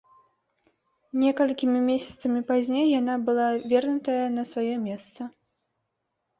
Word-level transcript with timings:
Некалькімі 1.23 1.79
месяцамі 1.89 2.41
пазней 2.49 2.85
яна 2.99 3.15
была 3.29 3.47
вернутая 3.77 4.19
на 4.41 4.49
сваё 4.55 4.75
месца. 4.91 5.33